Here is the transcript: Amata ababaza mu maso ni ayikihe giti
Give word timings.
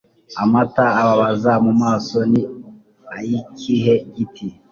Amata 0.41 0.85
ababaza 1.01 1.53
mu 1.65 1.73
maso 1.81 2.17
ni 2.31 2.41
ayikihe 3.15 3.93
giti 4.13 4.45